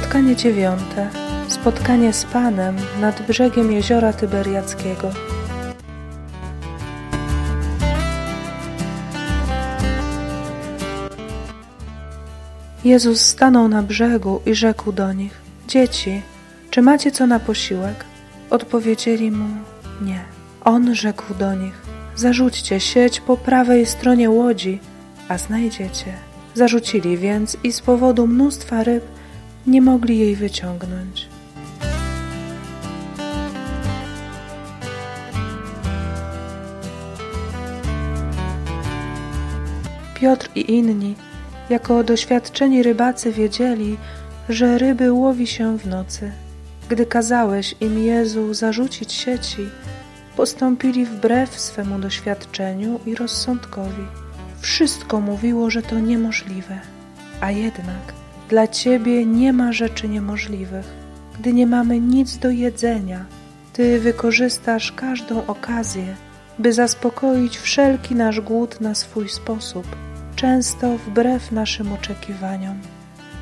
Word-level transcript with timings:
Spotkanie 0.00 0.36
dziewiąte. 0.36 1.10
Spotkanie 1.48 2.12
z 2.12 2.24
Panem 2.24 2.76
nad 3.00 3.26
brzegiem 3.26 3.72
jeziora 3.72 4.12
Tyberiackiego. 4.12 5.10
Jezus 12.84 13.20
stanął 13.20 13.68
na 13.68 13.82
brzegu 13.82 14.40
i 14.46 14.54
rzekł 14.54 14.92
do 14.92 15.12
nich: 15.12 15.40
Dzieci, 15.68 16.22
czy 16.70 16.82
macie 16.82 17.10
co 17.10 17.26
na 17.26 17.40
posiłek? 17.40 18.04
Odpowiedzieli 18.50 19.30
mu: 19.30 19.48
Nie. 20.00 20.24
On 20.64 20.94
rzekł 20.94 21.34
do 21.34 21.54
nich: 21.54 21.74
Zarzućcie 22.16 22.80
sieć 22.80 23.20
po 23.20 23.36
prawej 23.36 23.86
stronie 23.86 24.30
łodzi, 24.30 24.80
a 25.28 25.38
znajdziecie. 25.38 26.12
Zarzucili 26.54 27.18
więc 27.18 27.56
i 27.64 27.72
z 27.72 27.80
powodu 27.80 28.26
mnóstwa 28.26 28.82
ryb 28.82 29.19
nie 29.66 29.82
mogli 29.82 30.18
jej 30.18 30.36
wyciągnąć. 30.36 31.28
Piotr 40.14 40.48
i 40.54 40.72
inni, 40.74 41.14
jako 41.70 42.04
doświadczeni 42.04 42.82
rybacy, 42.82 43.32
wiedzieli, 43.32 43.96
że 44.48 44.78
ryby 44.78 45.12
łowi 45.12 45.46
się 45.46 45.78
w 45.78 45.86
nocy. 45.86 46.32
Gdy 46.88 47.06
kazałeś 47.06 47.74
im, 47.80 47.98
Jezu, 47.98 48.54
zarzucić 48.54 49.12
sieci, 49.12 49.68
postąpili 50.36 51.06
wbrew 51.06 51.60
swemu 51.60 51.98
doświadczeniu 51.98 53.00
i 53.06 53.14
rozsądkowi. 53.14 54.06
Wszystko 54.60 55.20
mówiło, 55.20 55.70
że 55.70 55.82
to 55.82 55.98
niemożliwe, 55.98 56.80
a 57.40 57.50
jednak 57.50 58.20
dla 58.50 58.68
Ciebie 58.68 59.26
nie 59.26 59.52
ma 59.52 59.72
rzeczy 59.72 60.08
niemożliwych. 60.08 60.86
Gdy 61.38 61.52
nie 61.52 61.66
mamy 61.66 62.00
nic 62.00 62.38
do 62.38 62.50
jedzenia, 62.50 63.24
Ty 63.72 64.00
wykorzystasz 64.00 64.92
każdą 64.92 65.46
okazję, 65.46 66.14
by 66.58 66.72
zaspokoić 66.72 67.58
wszelki 67.58 68.14
nasz 68.14 68.40
głód 68.40 68.80
na 68.80 68.94
swój 68.94 69.28
sposób, 69.28 69.86
często 70.36 70.98
wbrew 70.98 71.52
naszym 71.52 71.92
oczekiwaniom. 71.92 72.78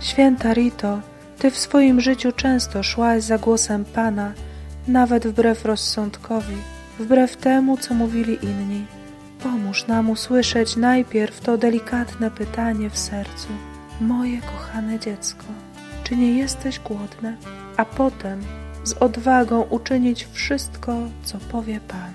Święta 0.00 0.54
Rito, 0.54 1.00
Ty 1.38 1.50
w 1.50 1.58
swoim 1.58 2.00
życiu 2.00 2.32
często 2.32 2.82
szłaś 2.82 3.22
za 3.22 3.38
głosem 3.38 3.84
Pana, 3.84 4.32
nawet 4.88 5.26
wbrew 5.26 5.64
rozsądkowi, 5.64 6.56
wbrew 6.98 7.36
temu, 7.36 7.76
co 7.76 7.94
mówili 7.94 8.38
inni. 8.42 8.86
Pomóż 9.42 9.86
nam 9.86 10.10
usłyszeć 10.10 10.76
najpierw 10.76 11.40
to 11.40 11.58
delikatne 11.58 12.30
pytanie 12.30 12.90
w 12.90 12.98
sercu. 12.98 13.48
Moje 14.00 14.40
kochane 14.40 14.98
dziecko, 14.98 15.44
czy 16.04 16.16
nie 16.16 16.32
jesteś 16.38 16.78
głodne? 16.78 17.36
A 17.76 17.84
potem 17.84 18.40
z 18.84 18.92
odwagą 18.92 19.62
uczynić 19.62 20.26
wszystko, 20.32 20.96
co 21.24 21.38
powie 21.38 21.80
Pan. 21.80 22.12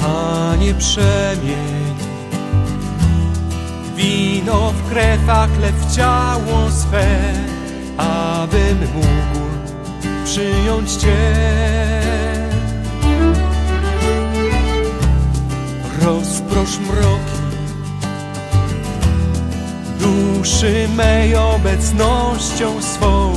Panie 0.00 0.74
przemień 0.74 1.85
wino 3.96 4.72
w 4.72 4.90
krew, 4.90 5.28
a 5.28 5.46
chleb 5.46 5.74
w 5.74 5.96
ciało 5.96 6.70
swe, 6.70 7.06
abym 7.96 8.78
mógł 8.94 9.46
przyjąć 10.24 10.92
Cię. 10.92 11.16
Rozprosz 16.02 16.78
mroki 16.78 17.36
duszy 20.00 20.88
mej 20.96 21.36
obecnością 21.36 22.82
swą, 22.82 23.32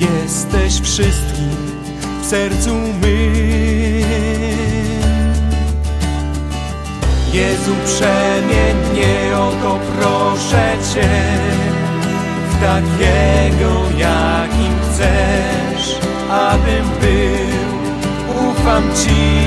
jesteś 0.00 0.80
wszystkim 0.80 1.50
w 2.22 2.26
sercu 2.26 2.74
mym. 2.74 3.65
Jezu, 7.66 7.78
przemień 7.84 8.76
mnie, 8.92 9.36
o 9.36 9.50
to 9.62 9.78
proszę 9.98 10.76
Cię, 10.94 11.08
w 12.50 12.60
takiego, 12.60 13.82
jakim 13.98 14.72
chcesz, 14.82 16.00
abym 16.30 16.84
był, 17.00 18.50
ufam 18.50 18.82
Ci. 18.82 19.46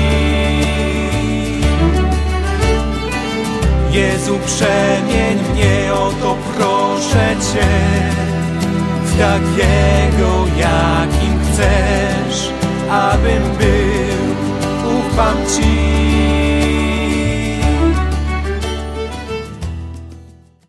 Jezu, 3.90 4.38
przemień 4.46 5.38
mnie, 5.52 5.94
o 5.94 6.12
to 6.22 6.36
proszę 6.56 7.36
Cię, 7.52 7.68
w 9.04 9.18
takiego, 9.18 10.44
jakim 10.56 11.40
chcesz, 11.44 12.50
abym 12.90 13.42
był, 13.42 14.98
ufam 14.98 15.36
Ci. 15.56 15.79